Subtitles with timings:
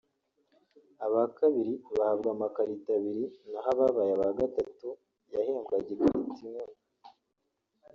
[1.05, 4.87] aba kabiri bahabwa amakarito abiri naho ababaye aba gatatu
[5.33, 6.63] yahembwaga ikarito imwe